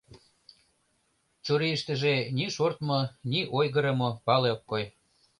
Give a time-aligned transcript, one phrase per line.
[1.43, 4.83] Чурийыштыже ни шортмо, ни ойгырымо пале ок кой.